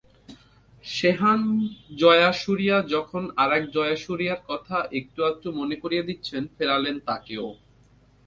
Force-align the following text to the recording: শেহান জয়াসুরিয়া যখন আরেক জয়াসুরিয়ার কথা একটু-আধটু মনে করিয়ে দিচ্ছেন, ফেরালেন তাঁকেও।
শেহান 0.83 1.41
জয়াসুরিয়া 1.95 2.77
যখন 2.93 3.23
আরেক 3.35 3.63
জয়াসুরিয়ার 3.71 4.41
কথা 4.47 4.77
একটু-আধটু 4.99 5.47
মনে 5.51 5.75
করিয়ে 5.75 6.07
দিচ্ছেন, 6.09 6.43
ফেরালেন 6.55 6.95
তাঁকেও। 7.07 7.47